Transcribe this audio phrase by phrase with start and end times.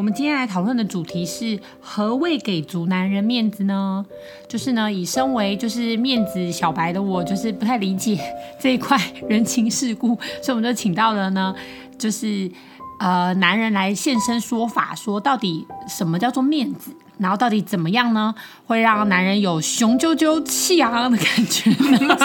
[0.00, 4.02] 我们今天来讨论的主题是何谓给足男人面子呢？
[4.48, 8.18] 就是呢，以身为就是面子小白的我，就是不太理解
[8.58, 11.54] 这一块人情世故， 所以我们就请到了呢，
[11.98, 12.50] 就是
[12.98, 22.16] 呃男人来现身说法，说到底什么叫做面子，然后到底怎么样呢，会让男人有雄赳赳气昂昂的感觉呢？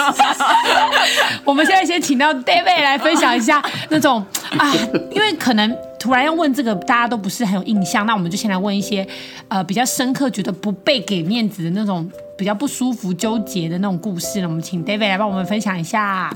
[1.44, 4.24] 我们现在先请到 David 来分享一下那种
[4.56, 4.72] 啊，
[5.10, 5.76] 因为可能。
[6.06, 9.04] 突然要问这个，大家都不是很有印象，那我们就先来问一些，
[9.48, 14.46] 呃，比较深刻，觉得不被给面子的那种，比较不舒服、纠结的那种故事了。
[14.46, 16.32] 我们请 David 来帮我们分享一下。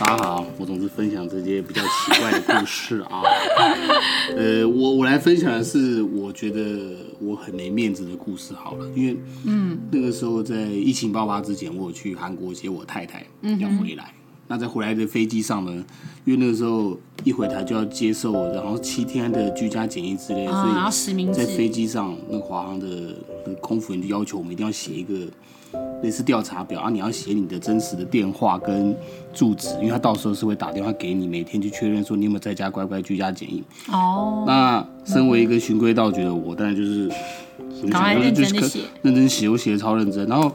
[0.00, 3.22] 大家好，我总是分享这些比较奇怪的故事啊。
[4.36, 13.24] 呃，我我来分享的是我觉得我很没面子的故事好了，因为嗯，那个时候在疫情爆发之前，我有去韩国接我太太
[13.60, 14.12] 要回来。
[14.18, 15.72] 嗯那在回来的飞机上呢，
[16.24, 20.66] 因为那个时候一回台就要接受，然后七天的居家检疫之类所
[21.12, 22.86] 以在飞机上那个华航的
[23.60, 25.14] 空服员就要求我们一定要写一个
[26.02, 28.94] 类似调查表啊，你要写你的真实的电话跟
[29.32, 33.64] 住址，因为他到时候是会打电话给你，每天去确认说你有没有在家乖乖居家检疫。
[33.90, 34.44] 哦。
[34.46, 37.08] 那身为一个循规蹈矩的我，当然就是
[37.90, 40.28] 赶快认真写，认真写，我写的超认真。
[40.28, 40.52] 然后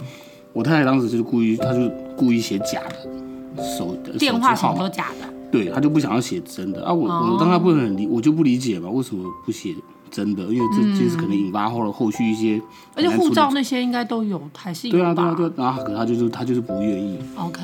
[0.54, 3.29] 我太太当时就是故意，她就故意写假的。
[3.58, 6.94] 手的电话号码都假的，对，他就不想要写真的啊！
[6.94, 9.76] 我、哦、我当他不能理，我就不理解嘛，为什么不写
[10.12, 10.44] 真的？
[10.44, 12.62] 因为这件事可能引发后了后续一些，
[12.96, 17.18] 而且护照那些应该都有，还是有对啊对啊对啊，然后可他就是他就是不愿意。
[17.36, 17.62] OK，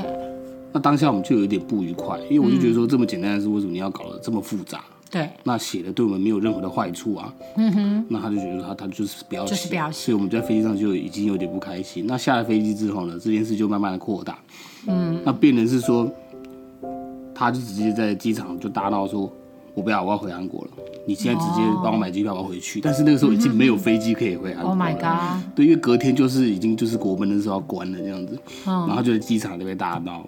[0.73, 4.83] 那当下我们就有一点不愉快，因为我就觉得说这么简单的事，为什么你要搞得这么复杂？
[5.11, 7.33] 对，那写的对我们没有任何的坏处啊。
[7.57, 12.05] 嗯哼，那他就觉得他他就是不要写，就是不要写，所以我们在飞机上就已经有点不开心。
[12.07, 14.37] 那下了飞机之后呢，这件事就慢慢的扩大。
[14.87, 16.09] 嗯，那病人是说。
[17.37, 19.29] 他就直接在机场就大闹说
[19.75, 20.71] ：“我不要，我要回韩国了。
[21.05, 24.79] 你现在直接帮我买机票，我要回去。”但是那个时候已经没有飞机可以回韩国了。
[24.79, 25.43] Oh my god！
[25.53, 30.25] 对，因为隔天就是已经就是国门的时候要关了这样子，然后就在机场那边大闹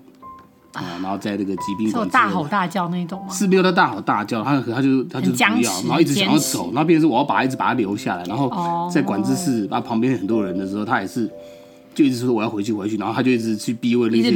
[0.73, 3.29] 啊，然后在那个疾病馆大吼大叫那种吗？
[3.31, 11.31] 是没有他大吼大叫，他他就他就不要，然后一直想要走，然后变成是我要把他一直把他留下来，然后在管制室啊旁边很多人的时候，他也是。
[11.97, 14.29] 就一直说我要回去回去，然后他就一直去逼问那些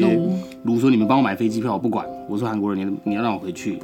[0.64, 2.04] 卢说，你们帮我买飞机票，我不管。
[2.28, 3.78] 我说韩国人，你你要让我回去。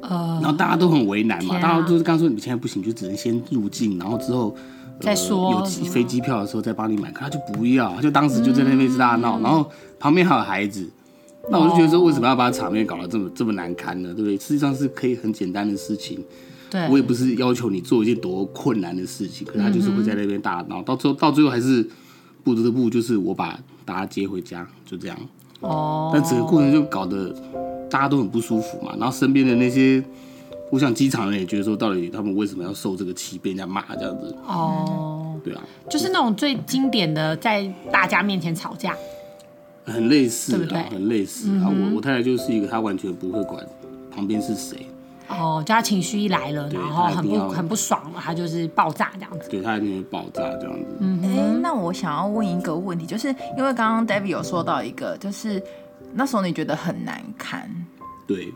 [0.00, 4.56] 呃，然后大家都很为难嘛，啊、大家都是刚说你们现在不行，就只能先入境，然后之后、
[5.00, 7.12] 呃、再说有飞机票的时候再帮你买。
[7.12, 10.88] 可他就不要，他就当时就在那边大闹，嗯、然后旁边还有孩子。
[11.50, 14.14] 那我就觉得说，为什么要把场面搞得这么这么难堪呢？
[14.14, 14.38] 对不对？
[14.38, 16.24] 实际上是可以很简单的事情。
[16.70, 21.86] 对，我也不是要求你做一件多困难的事情，可是他就是会在那边大闹，到最后到最后还是。
[22.42, 25.16] 不得不就是我把大家接回家，就这样。
[25.60, 26.10] 哦。
[26.12, 27.34] 但整个过程就搞得
[27.90, 28.94] 大家都很不舒服嘛。
[28.98, 30.02] 然后身边的那些，
[30.70, 34.34] 我想机场人也觉得说，到底他们为什么要受这个气，被人家骂这样子？
[34.46, 35.38] 哦。
[35.44, 35.62] 对啊。
[35.88, 38.96] 就是那种最经典的，在大家面前吵架。
[39.86, 40.82] 很类似，对不对？
[40.90, 41.52] 很类似。
[41.56, 43.66] 然后我我太太就是一个，她完全不会管
[44.14, 44.86] 旁边是谁。
[45.28, 49.48] 哦，就她情绪一来了，然后很不很不爽了，他就是爆炸这样子。
[49.48, 50.96] 对，它一定会爆炸这样子。
[51.00, 55.62] 嗯，哎、欸，那我想要问一个问题，就是因为刚刚 David 有说到一个，就是
[56.14, 57.70] 那时候你觉得很难堪。
[58.26, 58.52] 对。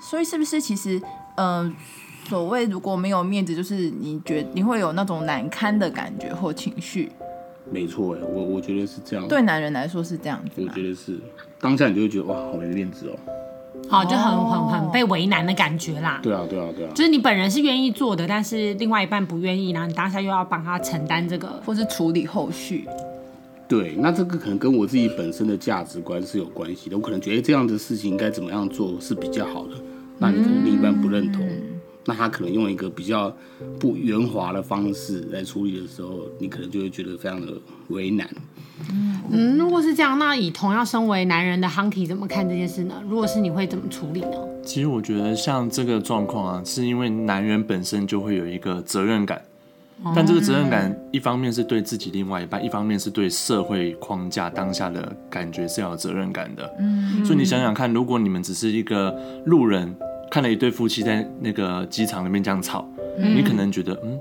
[0.00, 1.00] 所以是不是其实，
[1.36, 1.74] 嗯、呃，
[2.28, 7.12] 所谓如果没有面子，就是你觉你会有那种难堪的感觉或情绪？
[7.70, 9.28] 没错，哎，我我觉得是这样。
[9.28, 10.60] 对男人来说是这样子。
[10.60, 11.20] 我觉得是，
[11.60, 13.16] 当下你就会觉得哇，好没面子哦。
[13.90, 16.20] 哦，就很很很被为难的感觉啦。
[16.22, 16.92] 对啊，对啊，对啊。
[16.94, 22.86] 就是你本人是愿意做的，但是另外一半不愿意，然后你当下又要帮他承担这个，或是处理后续。
[23.68, 26.96] 对，那这个可能跟我自己本身的价值观是有关系的。
[26.96, 29.74] 我可能觉得这样的事情应该怎么样做是比较好的，
[30.18, 31.46] 那你可能另一半不认同。
[31.46, 33.32] 嗯那他可能用一个比较
[33.78, 37.52] 不圆滑的方式来处理的时候，你可能就会觉得非常的
[37.90, 38.28] 为难。
[39.30, 42.94] 嗯，如果是这样，那以同样身为男人的 Hunky 怎么看这件事呢？
[43.08, 44.36] 如果是你会怎么处理呢？
[44.64, 49.40] 其实我觉得像这个状况啊，是因为男人本身就会有一个责任感，
[50.14, 56.70] 但这个责任感一方面是对自己另外一半，一方面是对社会框架当下的感觉是要有责任感的。
[56.78, 59.14] 嗯，所以你想想看，如果你们只是一个
[59.46, 59.94] 路人。
[60.30, 62.88] 看了一对夫妻在那个机场里面这样吵，
[63.18, 64.18] 嗯、你可能觉得，嗯，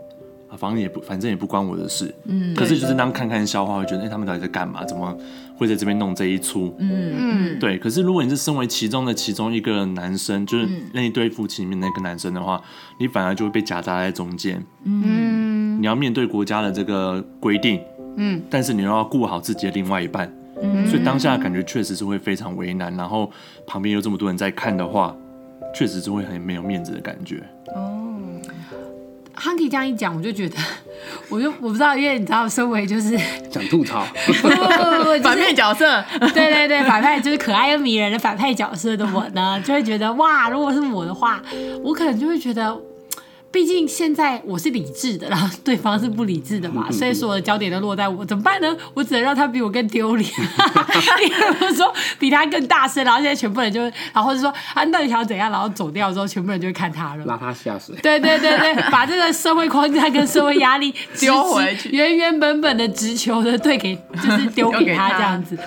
[0.57, 2.13] 反正也不反正也不关我的事。
[2.25, 4.83] 嗯，可是就是当看看笑话，会觉得哎、欸，他们到底在干嘛？
[4.85, 5.15] 怎么
[5.57, 6.75] 会在这边弄这一出？
[6.79, 7.77] 嗯嗯，对。
[7.77, 12.61] 可是如果你是身为其中的其中一个男生，就是那一对夫妻里面那个男生的话，
[12.99, 14.63] 你反而就会被夹杂在中间。
[14.83, 17.79] 嗯，你要面对国家的这个规定，
[18.17, 20.31] 嗯，但是你又要顾好自己的另外一半，
[20.61, 22.95] 嗯，所以当下的感觉确实是会非常为难。
[22.97, 23.31] 然后
[23.65, 25.15] 旁边有这么多人在看的话，
[25.73, 27.41] 确实是会很没有面子的感觉。
[27.75, 28.00] 哦。
[29.35, 30.57] Hunky 这样一讲，我就觉得，
[31.29, 33.17] 我就我不知道，因为你知道，身为就是
[33.51, 41.41] 想吐槽，不不不不，就是、反派角色， 对对对，反派就是可爱又迷人的反派角色的我呢，就会觉得哇，如果是我的话，
[41.83, 42.77] 我可能就会觉得。
[43.51, 48.75] 毕竟现在我是理智的，然 后对方是不理智的嘛，所以所有的焦点都落在我，怎么办呢？
[48.93, 50.29] 我只能让他比我更丢脸，
[51.19, 53.81] 比如说比他更大声，然后现在全部人就，
[54.13, 55.51] 然后就说啊，到底想要怎样？
[55.51, 57.93] 然后走掉之后，全部人就会看他了，拉他下水。
[58.01, 65.57] 对对对对， 把这个社会框架跟社会压力丢回去，原原本本的直球的对给，就是丢给他这样子。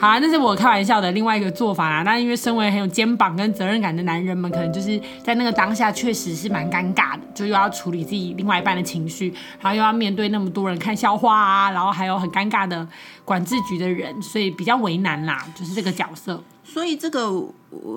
[0.00, 2.02] 好啦，那是我开玩笑的另外一个做法啦。
[2.04, 9.28] 那因为身为很有肩膀跟责任感的男人们，可能就是在那个当下确实是蛮尴尬的，就又要处理自己另外一半的情绪，
[9.60, 12.88] 然后又要面对那么多人看笑话啊，然后还有很尴尬的
[13.26, 16.42] 管制局的人，所以比较为难啦，就是这个角色。
[16.64, 17.30] 所以这个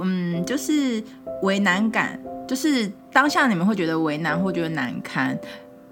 [0.02, 1.02] 嗯，就是
[1.42, 5.40] 为难感，就是当下你们会觉得为难或觉得难堪，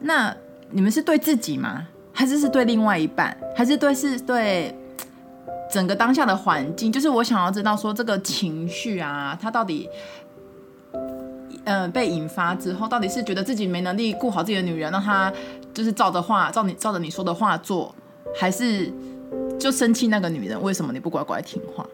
[0.01, 0.35] 那
[0.71, 1.87] 你们是对自己吗？
[2.11, 3.37] 还是是对另外一半？
[3.55, 4.75] 还是对是对？
[5.71, 9.89] 整个当下的环境，就是我想要知道说这个情绪啊，它到底，
[11.63, 15.31] 呃，被引发之后，到底是觉得自己没能力顾好自己的女人，让她
[15.73, 17.95] 就是照着话，照你照着你说的话做，
[18.35, 18.91] 还是
[19.57, 21.85] 就生气那个女人为什么你不乖乖听话？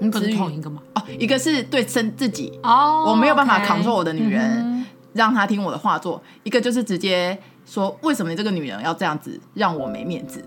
[0.00, 0.82] 你不是同一个吗？
[0.94, 10.44] 哦，一个是对生自己哦，我没有办法 control 我的女人，嗯、让她听我的话做；一个就是直接说为什么你这个女人要这样子让我没面子？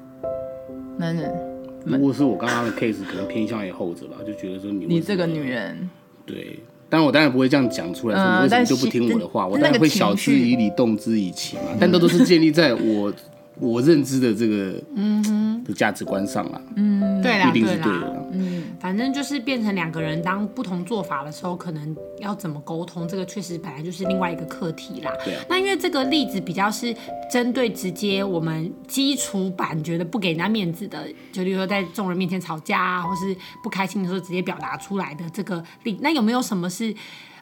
[0.98, 1.47] 男人。
[1.88, 5.89] 如果是我刚刚的 case，可能偏向于后者吧，就觉得说你你这个女人，
[6.25, 9.44] 对，但我当然不会这样讲出来，说你为什么就不听我的话？
[9.44, 11.72] 呃、我当然会晓之以理，动之以情嘛。
[11.80, 13.12] 但这都是建立在我
[13.59, 18.27] 我认知的这个嗯的价值观上了，嗯，对啦，一定是对的。
[18.31, 25.12] 嗯，反正就是变成两个人当不同做法的时候，可能要怎么沟通，这个确实本来就是另外一个课题啦。
[25.24, 25.44] 对啊。
[25.50, 26.95] 那因为这个例子比较是
[27.31, 36.94] 针对直接我们基础版觉得不给人家面子的，就例如说在众人面前吵架啊，或是不开心的时候直接表达出来的这个例，那有没有什么是？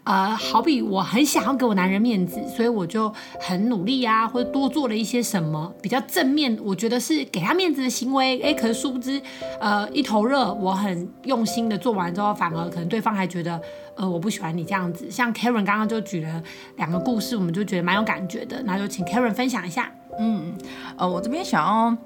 [0.06, 8.40] 呃，好比我很想要给我男人面子，所以我就很努力啊，或者多做了一些什么比较正面，我觉得是给他面子的行为。
[8.42, 9.20] 哎，可是殊不知，
[9.60, 13.60] 呃，一头热，我很用心的做完之后，反而可能对方还觉得，
[13.96, 15.10] 呃，我不喜欢你这样子。
[15.10, 16.44] 像 Karen 刚刚就举了
[16.78, 19.92] 两个故事，我们就觉得蛮有感觉的，那就请 Karen 分享一下。
[20.20, 20.54] 嗯，
[20.98, 21.98] 呃，我这边想要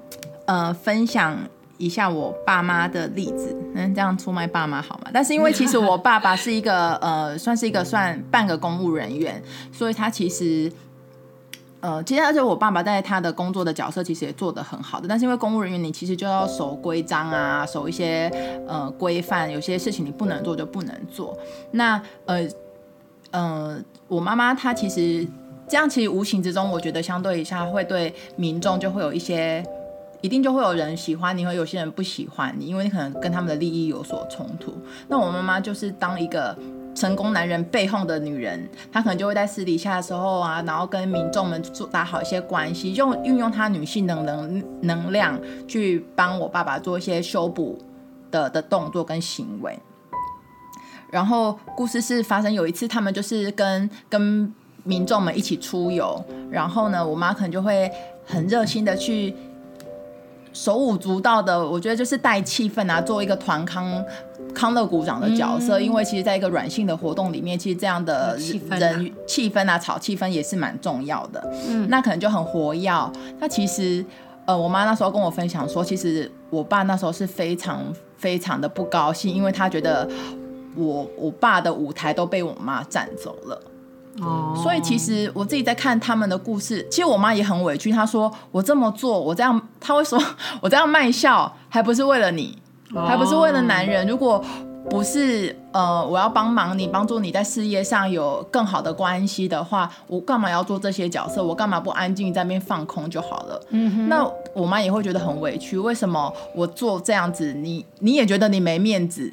[0.46, 1.38] 呃分享。
[1.80, 5.10] 一下我爸妈的例子，嗯，这样出卖爸妈好吗？
[5.14, 9.42] 但是因为其实我爸爸是一个呃，算是一个算半个公务人员，
[9.72, 10.70] 所以他其实
[11.80, 15.08] 呃，其实而且我爸爸在他的工作的角色其实也做得很好的。
[15.08, 18.30] 但是因为公务人员，你其实就要守规章啊，守一些
[18.68, 21.34] 呃规范，有些事情你不能做就不能做。
[21.70, 22.46] 那呃
[23.30, 25.26] 呃，我妈妈她其实
[25.66, 29.64] 这样，其实无形之中，我觉得相对一下会对民众就会有一些。
[30.22, 34.74] 一定就会有人喜欢你，和有些人不喜欢你，因为你可能跟他们的利益有所冲突。
[35.08, 36.56] 那我妈妈就是当一个
[36.94, 47.78] 成功男人背后的女人，她可能就会在私底下的时候啊，然后跟民众们打好一些关系，用运用她女性的能能量去帮我爸爸做一些修补
[48.30, 49.78] 的的动作跟行为。
[51.10, 54.54] 然后故事是发生有一次，他们就是跟跟
[54.84, 57.90] 民众们一起出游，然后呢，我妈可能就会
[58.26, 59.34] 很热心的去。
[60.52, 64.04] 手舞足蹈的，我觉得就是带气氛啊，做一个团康
[64.54, 65.78] 康乐鼓掌的角色。
[65.78, 71.40] 嗯、因为其实，在一个软性的活动里面，其实这样的人气氛啊，炒气氛也是蛮重要的。
[71.68, 72.90] 嗯，那可能就很活跃。
[73.38, 74.04] 那其实，
[74.46, 77.84] 呃，我妈那时候跟我分享说，其实我爸那时候是非常
[78.16, 80.08] 非常的不高兴，因为他觉得
[80.74, 83.62] 我我爸的舞台都被我妈占走了。
[84.20, 87.90] 哦，所以其实我自己在看他们的故事，其实我妈也很委屈。
[87.92, 90.20] 她说：“我这么做，我这样，她会说
[90.60, 92.58] 我这样卖笑，还不是为了你，
[93.06, 94.06] 还不是为了男人。
[94.06, 94.44] 如果
[94.88, 101.44] 不是呃，我要帮忙你，帮助你在事业上有更好的关系的话，我干嘛要做这些角色？
[101.44, 103.62] 我干嘛不安静在那边放空就好了？
[103.70, 104.08] 嗯哼。
[104.08, 105.78] 那我妈也会觉得很委屈。
[105.78, 109.32] 为什么我做这样子，你你也觉得你没面子？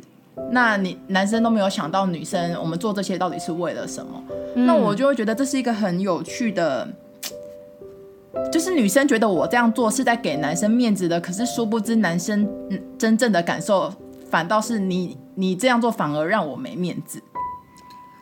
[0.51, 4.23] 那你男生都没有想到女生，我们做这些到底是为了什么？
[4.55, 6.87] 那我就会觉得这是一个很有趣的，
[8.51, 13.93] 就是女生觉得我这样做是在给男生面子的，可是殊不知男生嗯真正的感受
[14.29, 17.21] 反倒是你你这样做反而让我没面子。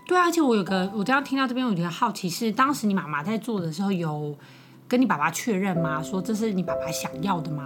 [0.08, 4.36] 对啊，而且我有个我这样听到这边，我觉得好奇是当时你妈妈在做的时候有
[4.88, 6.04] 跟你爸爸确认吗？
[6.04, 7.66] 说这是你爸爸想要的吗？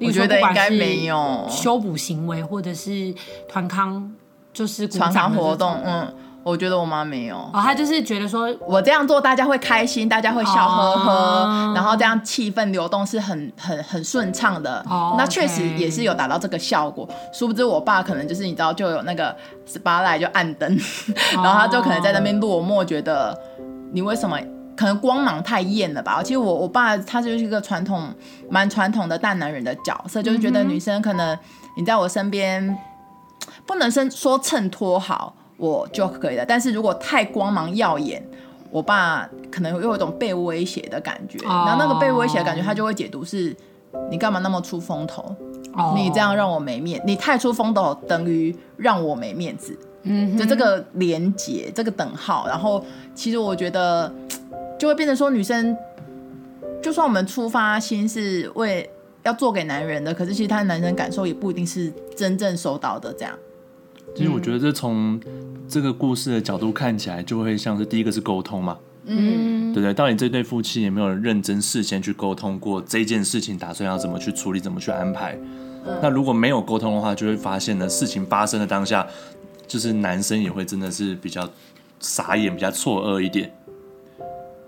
[0.00, 3.14] 我觉得应该没有修补行为或者是
[3.48, 4.12] 团康
[4.52, 6.14] 就是团康活动，嗯。
[6.42, 14.82] 我觉得我妈没有哦，她就是觉得说我这样做大家会开心，大家会笑呵呵，哦、然后这样气氛流动是很很很顺畅的。
[14.88, 17.06] 哦，那确实也是有达到这个效果。
[17.30, 19.36] 殊不知我爸可能就是你知道就有那个
[19.68, 21.12] spotlight 就暗灯，哦、
[21.44, 23.38] 然后他就可能在那边落寞，觉得
[23.92, 24.40] 你为什么
[24.80, 26.22] 可能光芒太艳了吧？
[26.22, 28.08] 其实我我爸他就是一个传统
[28.48, 31.38] 蛮传统的大男人的角色，就是觉得女生可能
[31.76, 32.78] 你在我身边
[33.66, 35.34] 不能说说衬托好。
[35.58, 38.26] 我就可以了，但是如果太光芒耀眼，
[38.70, 43.54] 我爸可能又有一种被威胁的感觉，然后那个被威胁的感觉，他就会解读是，
[44.10, 45.36] 你干嘛那么出风头？
[45.94, 49.78] 你这样让我没面，你太出风头等于让我没面子。
[50.04, 52.82] 嗯，就这个连结，这个等号，然后
[53.14, 54.10] 其实我觉得
[54.80, 55.76] 就会变成说，女生
[56.82, 58.88] 就算我们出发心是为
[59.24, 63.38] 要做给男人的，可是其实他的男生感受也不一定是真正收到的这样。
[64.16, 65.20] 其实我觉得这从
[65.68, 69.92] 这个故事的角度看起来，就会像是第一个是沟通嘛，嗯，对不对？
[69.92, 75.38] 到底这对夫妻有没有认真事先去沟通过这件事情，打算要怎么去处理，怎么去安排？
[75.86, 79.06] 嗯、那如果没有沟通的话，就会发现呢，事情发生的当下，
[79.66, 81.46] 就是男生也会真的是比较
[82.00, 83.52] 傻眼，比较错愕一点，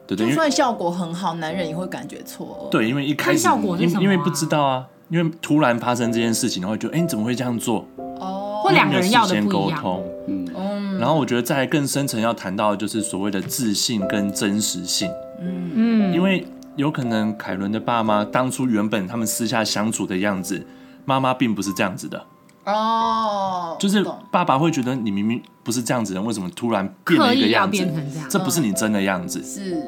[0.06, 0.28] 对不对？
[0.28, 2.70] 就算效果很好，男人也会感觉错愕。
[2.70, 7.86] 对，因为一开始效果是什么、啊、因为不知道啊，因为突然发生这件事情，然后就哎，你怎么会这样做？
[8.20, 20.64] 哦或两个人要的不一样，嗯，然后我觉得在更深层要谈到的就是所谓的自信跟真实性，嗯嗯，因为有可能凯伦的爸妈当初原本他们私下相处的样子，
[21.04, 22.24] 妈妈并不是这样子的，
[22.64, 27.84] 哦，就是爸爸会觉得你明明不是这样子的人，为什么突然变了一个样子？
[28.28, 29.82] 这，这不是你真的样子，是，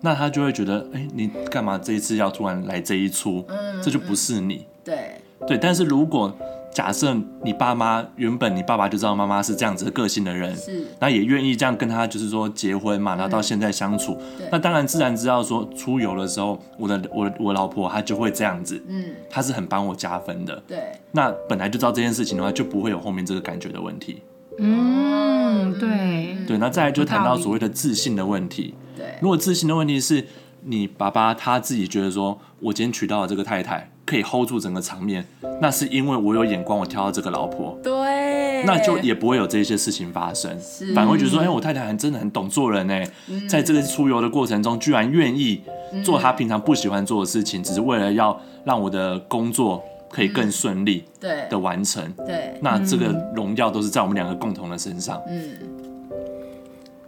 [0.00, 3.44] 那他就会觉得，哎，你干嘛这一次要突然来这一出？
[3.48, 6.36] 嗯，这就不是你，对对，但是如果。
[6.72, 7.14] 假设
[7.44, 24.22] 你爸妈原本你爸爸就知道妈妈是这样子的个性的人，是，那也愿意这样跟他就是说结婚嘛，然后到现在相处，嗯、那当然自然知道说出游的时候，我的我我老婆她就会这样子，嗯，她是很帮我加分的，对，那本来就知道这件事情的话，就不会有后面这个感觉的问题，
[24.58, 30.26] 嗯，对，对，那再来就谈到所谓的自信的问题，对，如果自信的问题是
[30.62, 33.90] 你爸爸他自己觉得说，我今天娶到了这个太太。
[34.12, 35.24] 可以 hold 住整个场面，
[35.58, 40.92] 那是因为我有眼光，我挑到这个老婆，对，那就也不会有这些事情发生，是。
[40.92, 45.62] 反而会觉得说，哎、欸，我太太还真的很懂做人呢，嗯、在这个出游的过程中，居然愿意
[46.04, 51.48] 做她平常不喜欢做的事情，嗯、只是为了要让我的工作可以更顺利，对。
[51.48, 55.56] 的完成，对，对那这个荣耀都是在我们两个共同的身上，嗯，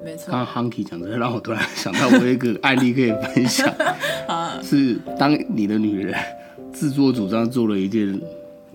[0.02, 0.32] 没错。
[0.32, 3.70] 刚刚 Hunky 讲的，让我突然想到，我有一个案例可以分享，
[4.64, 6.18] 是当你的女人。
[6.74, 8.20] 自作主张做了一件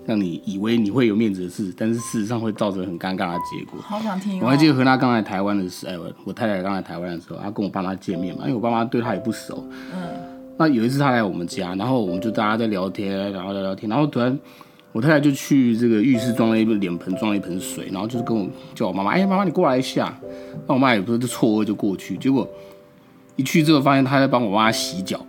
[0.06, 3.80] 让你以为你会有面子的事，但是事实上会造成很尴尬的结果。
[3.82, 4.46] 好想听、哦。
[4.46, 9.64] 我还记得和他刚来台湾的时候，我太太刚来台湾的时候，她跟我爸妈见面嘛，因为我爸妈对她也不熟。
[9.94, 10.00] 嗯。
[10.58, 14.40] 那有一次她来我们家，然后我们就大家在聊天，然后聊聊天，然后突然
[14.94, 20.18] 我太太就去这个浴室装了一个脸盆，装了一盆水，然后就是跟我叫我妈妈，哎，妈妈你过来一下。
[20.66, 22.50] 那我妈也不是就错愕就过去，结果
[23.36, 25.24] 一去之后发现她在帮我妈洗脚。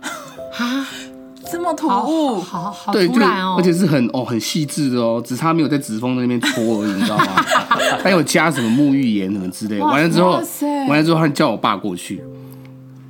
[1.51, 1.57] 哈。
[1.57, 7.25] 这么突兀，好好好，对，就而且是很哦很细致的哦，只差没有在指缝那边搓而已，你知道吗？
[8.03, 9.85] 还有加什么沐浴盐什么之类的。
[9.85, 10.41] 完了之后，
[10.87, 12.23] 完了之后，他叫我爸过去。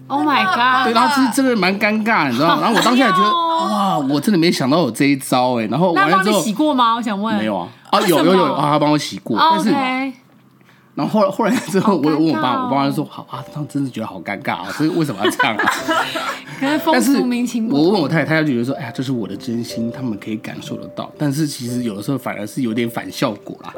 [0.07, 0.85] Oh my god！
[0.85, 2.59] 对，然后其实真的蛮尴尬，你知道吗？
[2.63, 5.65] 然后我当下也觉得哇，我真的没想到有这一招哎。
[5.67, 6.95] 然后完了之后，洗过吗？
[6.95, 7.33] 我想问。
[7.37, 9.71] 没有啊，啊有有有啊，他帮我洗过，但是。
[10.93, 15.63] 然后后来后来之后，我有问我爸，我爸就说：“好啊，他真的觉得好尴尬啊，所以为什么要这样啊？”
[16.61, 17.17] 但是，
[17.69, 23.73] 我问我太太，她就觉得说：“哎呀，这是我的真心，他们可以感受得到。”但是其实有的时候反而是有点反效果啦。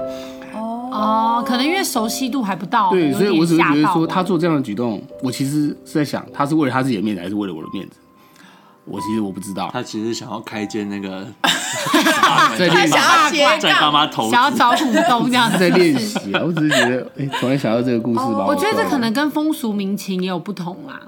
[0.92, 2.92] 哦，可能因为熟悉度还不到。
[2.92, 7.96] 对，所以我只是觉得说，他做这样的举动，我其实是在想，他是为了他自己的面子，还是为了我的面子？
[8.86, 11.26] 我其实我不知道，他其实想要开间那个，
[12.60, 16.42] 在练习，在爸妈头，想要找股东这样子，在练习啊。
[16.46, 18.46] 我只是觉得，哎，突然想到这个故事吧。
[18.46, 21.00] 我觉得这可能跟风俗民情也有不同啦。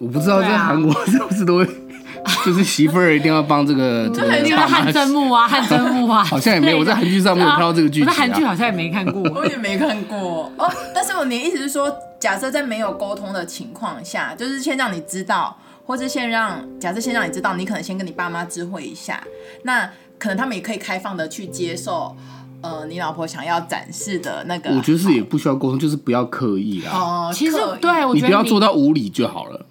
[0.00, 1.66] 我不知道在韩国是不是都会，
[2.44, 6.78] 就是媳妇儿一定要帮这个 这个汗蒸木啊，汗蒸木啊， 好像也没有。
[6.78, 10.72] 我在韩剧上没有看到这个剧情，韩剧好像也没看过，我也没看过哦。
[10.94, 15.56] 但是我你的意思是说，假设在没有沟通的情况下，就是先让你知道。
[15.86, 19.20] 或者先让假设先让你知道，你可能先跟你爸妈知会一下，
[19.64, 19.90] 那
[20.20, 22.14] 可能他们也可以开放的去接受。
[22.62, 26.96] 呃，你老婆想要展示的那个，我觉得是也不需要沟通，就是不要刻意啊。
[26.96, 29.66] 哦，其实对我觉得你不要做到无理就好了。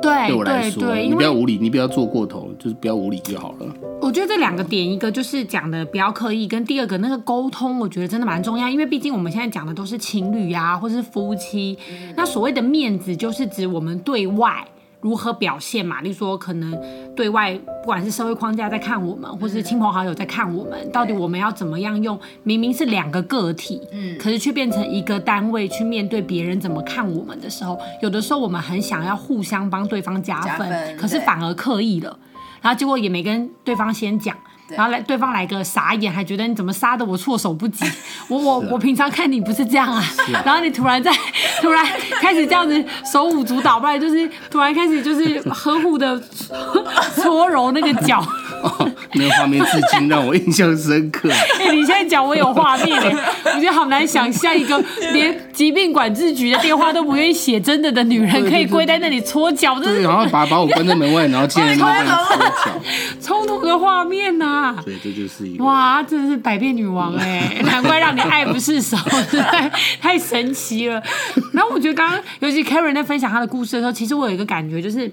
[0.00, 3.66] 对对我来说，你不要无理，你不要做过头，就是不要无理就好了。
[4.00, 11.78] 我觉得这两个点，一个就是讲的不要刻意，跟第二个那个沟通，我觉得真的蛮重要，因为毕竟我们现在讲的都是情侣啊，或是夫妻，
[12.16, 14.66] 那所谓的面子，就是指我们对外。
[15.00, 16.00] 如何表现嘛？
[16.02, 16.78] 例如说，可能
[17.16, 22.18] 对外不管是社会框架在看我们，或是亲朋好友在看我们，到底我们要怎么样用？
[22.42, 32.18] 明明是两个个体，嗯，可是却变成一个单位去面对别人怎么看我们的时候，有的时候我们很想要互相帮对方加分，加分，可是反而刻意了，
[32.60, 34.36] 然后结果也没跟对方先讲。
[34.76, 37.84] 然后来对方来个傻眼，还觉得你怎么杀得我措手不及？
[38.28, 40.02] 我我我平常看你不是这样啊，
[40.44, 41.12] 然后你突然在
[41.60, 41.84] 突然
[42.20, 46.18] 开始这样子手舞足蹈，不然就是突然开始就是呵护的
[47.16, 48.24] 搓 揉那个脚。
[48.62, 51.30] 哦， 那个画面至今让我印象深刻。
[51.58, 53.14] 哎、欸，你现在讲我有画面哎，
[53.54, 62.80] 我觉得好难想象一个连疾病管制局的电话都不愿意写真的的女人，可以跪在那里搓脚，对，然后把把我关在门外，然后进来那边搓脚，
[63.20, 64.82] 冲突的画面呐、啊。
[64.84, 68.96] 对，这就是一个哇，真的是百变女王哎，难怪让你爱不释手，
[69.50, 71.02] 太太神奇了。
[71.52, 75.10] 然后我觉得刚刚，尤其 Karen 在分享她的故事的时候，其实我有一个感觉，就是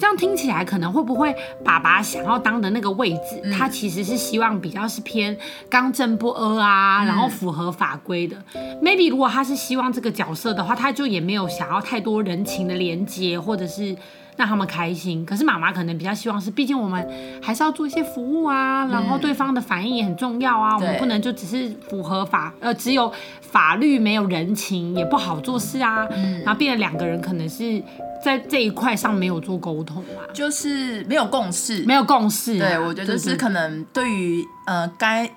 [0.00, 5.36] 这样听起来，可能会不会爸爸想要当的那个位置，嗯、他其实是希望比较是偏
[5.68, 8.42] 刚正不阿啊，然后符合法规的。
[8.54, 13.94] 嗯、Maybe 如果他是希望这个角色的话，他就也没有想要太多人情的连接，或者是。
[14.36, 17.06] 让他们开心，可是妈妈可能比较希望是，毕竟我们
[17.42, 26.06] 还是要做一些服务啊，然后对方的反应也很重要啊，嗯、我们不能就只是符合法，呃，只有法律没有人情也不好做事啊。
[26.10, 27.82] 嗯、然后变成两个人可能是
[28.24, 32.68] 在这一块上没有做沟通啊，就是没有共识，没有共识、啊。
[32.68, 35.30] 对，我觉得是可能对于呃该。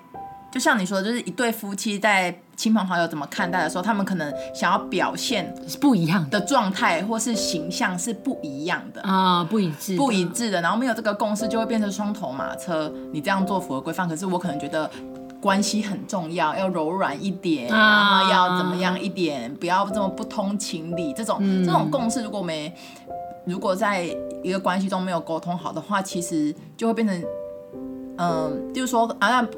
[0.52, 10.60] 就像你说的，就是一对夫妻在亲朋好友怎么看待的时候，他们可能想要表现不一样的状态，或是形象是不一样的啊，不一致，不一致的。
[10.60, 12.92] 然后没有这个共识，就会变成双头马车。
[13.12, 14.88] 你这样做符合规范，可是我可能觉得
[15.40, 21.12] 关系很重要，要柔软一点，然后要怎么样一点，不要这么不通情理。
[21.12, 22.72] 这种、嗯、这种共识，如果没
[23.44, 24.04] 如果在
[24.42, 27.20] 一个关系中没有沟通好的话，其实就会变成
[28.18, 29.48] 嗯、呃，就是说啊那。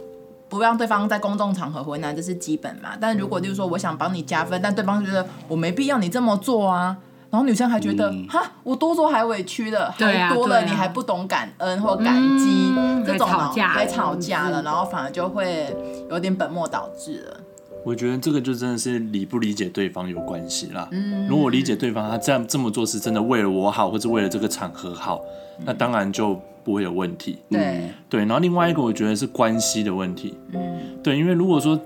[0.48, 2.90] 不让对方在公众场合为难，这是基本嘛。
[3.00, 6.96] 但如果就是说，我想帮你加分，但对方觉得我没必要你这么做啊，
[7.30, 15.76] 然后女生还觉得哈、嗯，我多做还委屈了，还多了你还不懂感恩或感激，嗯、这种还吵架，还吵架了，然后反而就会
[16.08, 17.40] 有点本末倒置了。
[17.84, 20.88] 我觉得这个就真的是理不理解对方有关系啦。
[20.92, 25.20] 嗯，如果理解对方他这样这么做是真的为了我好，或者为了这个场合好，
[25.64, 26.40] 那当然就。
[26.66, 31.80] 不会有问题，对、嗯、对，然后另外一个我觉得是关系的问题，嗯，对，因为如果说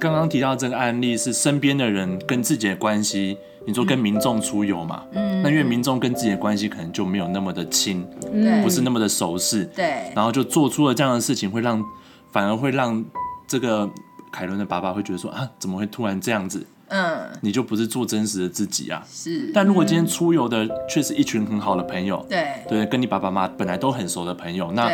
[0.00, 11.84] 刚刚提到这个案例是身边的人跟自己的关系，你说跟民众出游嘛，嗯，那因为民众跟自己的关系可能就没有那么的亲，对，不是那么的熟识，对，然后就做出了这样的事情，会让
[12.32, 13.04] 反而会让
[13.46, 13.86] 这个
[14.32, 16.66] 凯伦的爸爸会觉得说啊，怎么会突然这样子？
[16.88, 19.02] 嗯，你就不是做真实的自己啊。
[19.10, 24.90] 是，但如果今天出游的却是一群很好的朋友，对对，跟你爸爸妈妈本来都很熟的朋友，那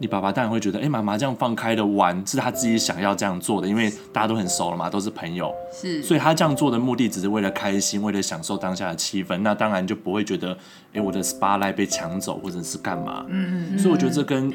[0.00, 13.24] 你爸爸当然会觉得，哎、欸，妈妈这样放开的玩是他自己想要这样做的，因为大家都很熟了嘛，都是朋友，是，所以他这样做的目的只是为了开心，为了享受当下的气氛，那当然就不会觉得，哎、欸，我的 spotlight 被抢走或者是干嘛。
[13.28, 14.52] 嗯嗯，所以我觉得这跟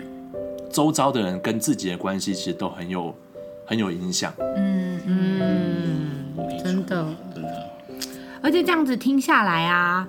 [0.72, 3.14] 周遭的人跟自己的关系其实都很有
[3.66, 4.34] 很有影响。
[4.56, 5.73] 嗯嗯。
[6.64, 7.70] 真的，真的，
[8.42, 10.08] 而且这样子听下来啊，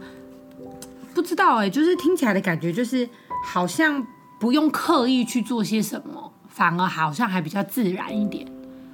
[1.13, 3.09] 不知道哎、欸，就是听起来的感觉就是
[3.45, 4.05] 好像
[4.41, 8.47] 不用刻意去做些什么，反而好像还比较自然一点，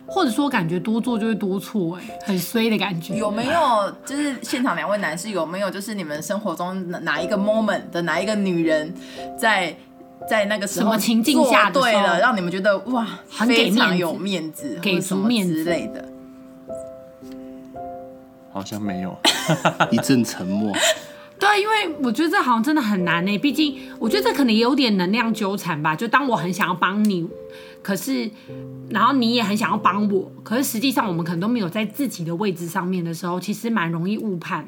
[0.07, 3.17] 或者说感觉多做就会多错哎、欸，很衰的感觉。
[3.17, 3.95] 有没有？
[4.05, 5.71] 就是现场两位男士有没有？
[5.71, 8.93] 就是你们生活中哪一个 moment 的哪一个女人
[9.39, 9.77] 在
[10.29, 16.07] 在那个什么情境下对了，让你们觉得哇，非常有面子，给足面子之类的。
[18.53, 19.17] 好像没有，
[19.91, 20.73] 一阵沉默。
[21.39, 23.39] 对，因为我觉得这好像真的很难呢。
[23.39, 25.97] 毕竟，我觉得这可能也有点能量纠缠吧。
[25.97, 27.27] 就当我很想要帮你，
[27.83, 28.31] 可是，
[28.91, 34.67] 然后你也很想要帮我，可是实际上我们可能都没有在自己的位置上面的时候，其实蛮容易误判。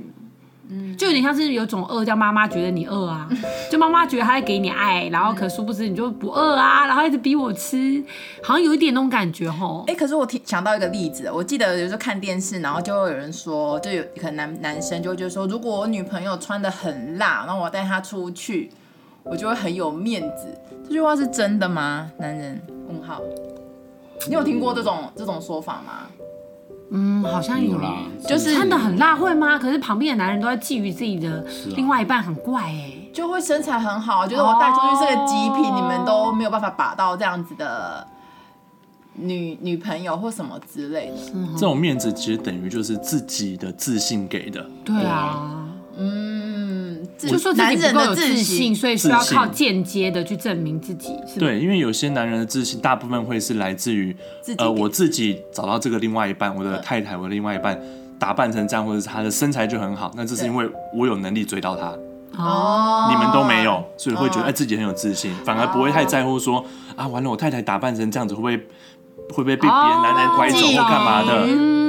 [0.68, 3.28] 嗯，就有点像是有种饿，叫妈妈觉得你饿啊，
[3.70, 8.02] 就妈妈觉得她在给你爱，然后可殊不知你就不饿啊，然后一直逼我吃，
[8.42, 9.84] 好像有一点那种感觉吼。
[9.88, 18.70] 哎、欸，可是我听想到一个例子，我记得有时候看电视，然后就会有人说，就有可能男男生就会觉得说，如果我女朋友穿得很辣，然后我带她出去，
[19.24, 20.46] 我就会很有面子。
[20.84, 22.10] 这句话是真的吗？
[22.18, 23.20] 男人问号，
[24.28, 26.06] 你有听过这种这种说法吗？
[26.94, 27.96] 嗯，好像有，有啦，
[28.28, 29.58] 就是穿的很辣会吗？
[29.58, 38.06] 可是旁边的男人都在觊觎自己的另外一半，很怪哎、欸，就会身材很好，觉得我带出去是个极品，哦、你们都没有办法把到这样子的
[39.14, 41.14] 女女朋友或什么之类的。
[41.34, 44.64] 嗯、这种面子其实等于就是自己的自信给的。
[44.84, 46.31] 对啊，嗯。
[47.28, 51.08] 就说自己不够有自信，所以需要靠间接的去证明自己。
[51.26, 54.14] 是对，因为有些男人的自信，大部分会是来自于
[54.58, 57.80] 呃，我自己找到这个另外一半，我的太太，我的另外一半
[58.18, 61.94] 打扮成这样，或者是他的身材就很好，那这是因为我有能力追到他。
[62.38, 66.64] 哦，你们都没有，所以会觉得哎自己很有自信，反而不会太在乎说
[66.96, 71.81] 啊，完了我太太打扮成这样子，会不会会不会被别人男人拐走或干嘛的？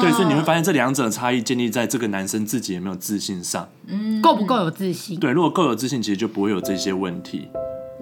[0.00, 5.18] 对，所以你会发现这两者的差异建立在这个男生自己有没有自信上，嗯，够不够有自信？
[5.18, 7.48] 对，如果够有自信，其实就不会有这些问题。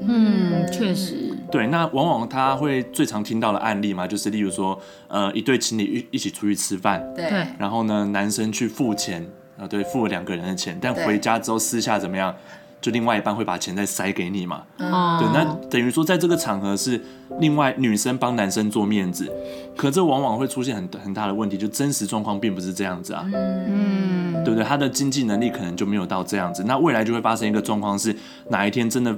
[0.00, 1.34] 嗯，确实。
[1.50, 4.78] 对，那往往他会最常听到的案例嘛，就是例如说，
[5.08, 9.26] 呃，一对情侣一一起出去吃饭，对，然后呢，男生去付钱，
[9.58, 12.34] 啊，对，付了两个人的钱，但回家之后私下怎么样？
[12.86, 14.62] 就另外一半会把钱再塞给你嘛？
[14.78, 17.02] 哦，对，那等于说在这个场合是
[17.40, 19.28] 另外女生帮男生做面子，
[19.76, 23.28] 可这往往会出现很很大的问题，就真实状况并不是这样子啊。
[23.34, 24.62] 嗯，对不对？
[24.62, 28.14] 他的经济能力可能就没有到这样子，那未来就会发生一个状况是，
[28.50, 29.12] 哪一天真的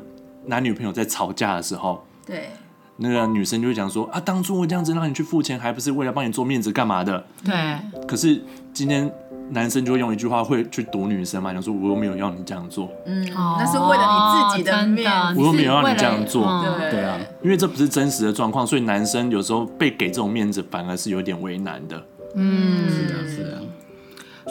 [0.46, 2.48] 男女朋友在吵架的时候，对，
[2.96, 7.22] 那个女生就会讲说啊，当初我这样子让你去付钱，还不是为了帮你做面子干嘛的？
[7.44, 7.54] 对，
[8.06, 9.12] 可是今天。
[9.50, 16.44] 男生就会用一句话会去堵女生嘛，讲说我又没有要你这样做，嗯，那是为了你自己的面，我又没有要你这样做，
[16.80, 16.90] 对。
[16.90, 22.02] 对啊，因为这不是真实的状况，所以男生有时候被给这种面子反而是有点为难的，
[22.34, 23.60] 嗯，是啊是啊，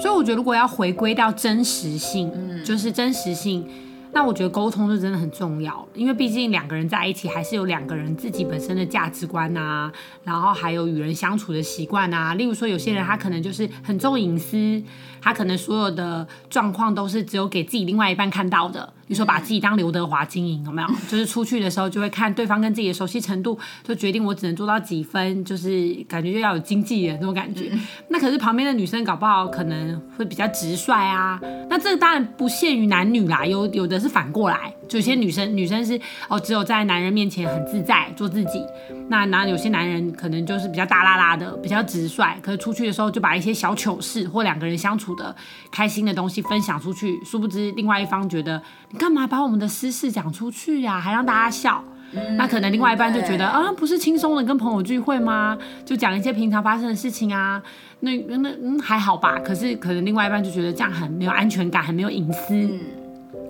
[0.01, 3.67] 所以我觉得如果要回归到真实性，嗯，就是真实性。
[4.11, 9.91] 那我觉得沟通是真的很重要，因为毕竟两个人在一起，还是有两个人自己本身的价值观啊，
[10.23, 12.33] 然后还有与人相处的习惯啊。
[12.33, 14.81] 例如说，有些人他可能就是很重隐私，
[15.21, 18.93] 他可能所有的状况都是只有给自己另外一半看到的。
[19.07, 20.87] 比如说，把自己当刘德华经营，有没有？
[21.07, 27.71] 就是出去的时候就会看对方跟自己的熟悉程度，就决定我只能做到几分，就是感觉就要有经纪人那种感觉。
[28.09, 31.39] 那可是旁边的女生搞不好可能会比较直率啊。
[31.69, 38.61] 那这个当然不限于男女啦，有有的是反过来，就有些女生女生是哦，只有在男人面前很自在做自己。
[39.09, 45.33] 那那有些男人可能就是比较大啦啦的，比较直率，可是出去的时候就把一些小糗事或两个人相处的
[45.71, 48.61] 开心的东西分享出去，殊不知另外一方觉得。
[48.97, 50.99] 干嘛把我们的私事讲出去呀、啊？
[50.99, 51.83] 还让大家笑？
[52.13, 55.57] 嗯、那可能另外一半就觉得啊，不是轻松的跟朋友聚会吗？
[55.86, 57.62] 就讲一些平常发生的事情啊。
[57.99, 59.38] 那那嗯还好吧。
[59.39, 62.53] 可是可能另外一半就觉得这样很没有安全感，很没有隐私。
[62.53, 62.79] 嗯、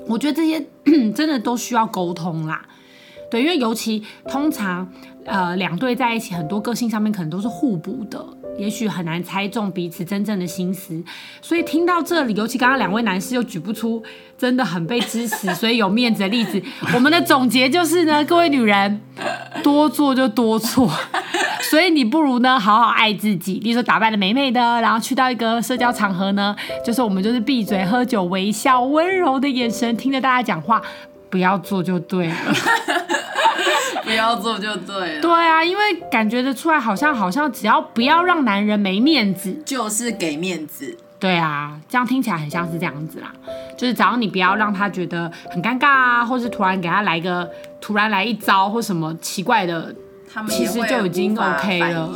[0.07, 0.65] 我觉得这些
[1.13, 2.65] 真的都需要沟通啦。
[3.29, 4.87] 对，因为尤其通常
[5.25, 8.25] 呃两对在一起，很多个性上面可能都是互补的。
[8.57, 11.01] 也许很难猜中彼此真正的心思，
[11.41, 14.03] 所以听到这里，尤其刚刚两位男士又举不出
[14.37, 16.61] 真的很被支持，所以有面子的例子，
[16.93, 19.01] 我们的总结就是呢，各位女人
[19.63, 20.91] 多做就多错，
[21.69, 30.81] 所以你不如呢好好爱自己，例如说打扮的美美的，然后去到一个社交场合呢，就是我们就是闭嘴喝酒微笑，温柔的眼神听着大家讲话，
[31.29, 32.35] 不要做就对了。
[34.07, 35.21] 不要做就对了。
[35.21, 40.97] 对啊，因为感觉得出来，好像好像只要不要让男人没面子，就是给面子。
[41.19, 43.33] 对啊，这样听起来很像是这样子啦。
[43.77, 47.49] 就是只要你不要让他觉得很尴尬啊，或是突然给他来个
[47.81, 49.93] 突然来一招或什么奇怪的，
[50.31, 52.09] 他们其实就已经 OK 了。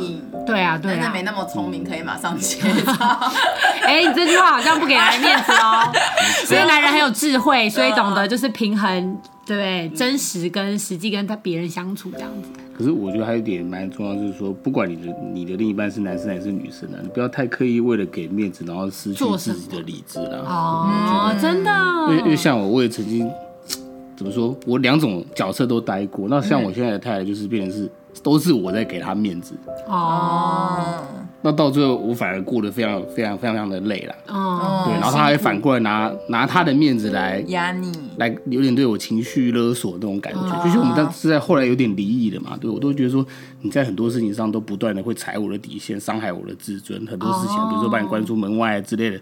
[0.46, 0.96] 对啊，对啊。
[0.96, 2.58] 男人没那么聪明，可以马上接。
[3.82, 5.90] 哎、欸，你这句话好像不给男人面子哦。
[6.46, 9.18] 所以男人很有智慧，所以懂得就是平衡。
[9.44, 12.48] 对，真实跟实际跟他别人相处这样子。
[12.78, 20.46] 可是我觉得还有一点蛮重要，就是说，不管你的你的另一半是男生还是女生啊，你不要太刻意为了给面子，然后失去自己的理智了。
[20.46, 21.70] 哦，真的。
[22.08, 23.28] 因为因为像我，我也曾经
[24.16, 26.28] 怎么说，我两种角色都待过。
[26.28, 27.90] 那像我现在的太太，就是变成是
[28.22, 29.54] 都是我在给他面子。
[29.86, 31.04] 哦。
[31.44, 34.14] 那到最后，我反而过得非常非常非常非常的累了。
[34.28, 40.64] 哦，对，然后他还反过来拿拿他的面子来压你，来有点对我情绪勒索那种感觉。
[40.64, 43.26] 就是我们当时在后来有点离异了嘛，对我都觉得说
[43.62, 47.04] 你在很多事情上都不断的会踩我的底线，伤害我的自尊。
[47.08, 49.20] 很多事情，比如说把你关出门外之类的，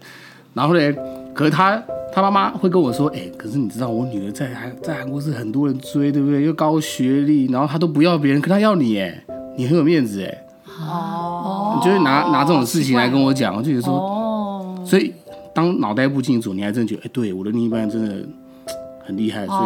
[0.53, 0.93] 然后呢，
[1.33, 1.81] 可是他
[2.13, 6.43] 他妈妈会跟我说，哎、欸，可是你知道我女儿在韩在韩国是很多人追，对不对？
[6.43, 9.23] 又高学历，然后她都不要别人，可她要你，哎，
[9.57, 10.37] 你很有面子，哎。
[10.83, 15.13] 哦，你就会拿拿这种事情来跟我讲，我就觉得说，哦，所以
[15.53, 18.25] 当脑袋不清楚，你还真觉得，哎、欸，对，我的另一半真的
[19.05, 19.59] 很厉害，所以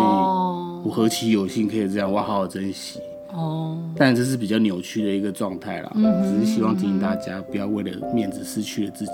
[0.83, 2.99] 我何其有幸可以这样，我要好好珍惜。
[3.33, 9.11] 哦，但这是比较扭曲的一个状态啦，只是希望提醒大家不要为了面子失去了自己。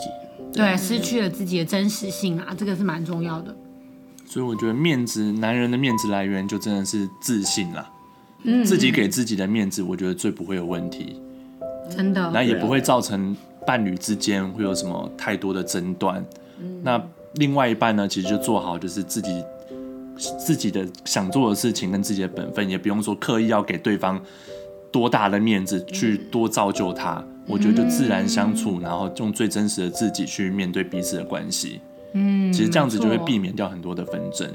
[0.53, 3.55] 对，失去了自己的真实性啊，这个是蛮重要的。
[4.25, 7.89] 所以我觉得面子，男人的面子来源就真的是自信啦。
[8.43, 11.21] 嗯，自己给自己的面子，我觉得最不会有问题。
[11.89, 13.35] 真的，那也不会造成
[13.67, 16.23] 伴侣之间会有什么太多的争端。
[16.61, 17.01] 嗯那
[17.35, 19.43] 另外一半呢，其实就做好就是自己
[20.37, 24.21] 自己的想做的事情跟自己的本分，也不用说刻意要给对方
[24.91, 27.23] 多大的面子去多造就他。
[27.47, 31.81] 我觉得就自然相处，然后用最真实的自己去面对彼此的关系。
[32.13, 34.49] 嗯，其实这样子就会避免掉很多的纷争。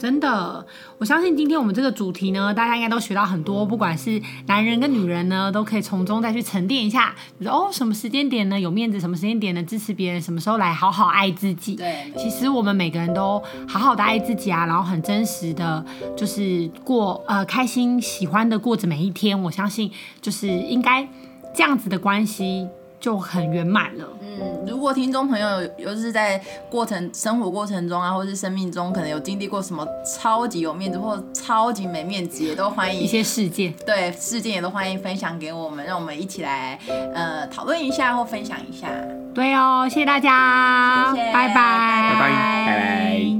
[0.00, 11.74] 真的，我相信今天我们这个主题呢，大家应该都学到很多，不管是男人跟女人呢，都可以从中再去沉淀一下，就是哦，什么时间点呢有面子，什么时间点呢支持别人，什么时候来好好爱自己。
[11.76, 15.84] 对，其实我们每个人都好好的爱自己啊，然后很真实的，
[16.16, 19.38] 就是过呃开心喜欢的过着每一天。
[19.42, 21.06] 我相信就是应该
[21.54, 22.66] 这样子的关系。
[23.00, 24.06] 就很圆满了。
[24.20, 25.46] 嗯，如果听众朋友
[25.78, 33.72] 又是在过程生活过程中啊，或是生命中可能有经历过什么超级有面子或超级没面子，也都欢迎一些事件。
[33.86, 36.78] 对，事件也都欢迎分享给我们，让我们一起来
[37.14, 38.88] 呃讨论一下或分享一下。
[39.34, 43.39] 对哦，谢谢大家，谢谢，拜拜，拜拜，拜拜。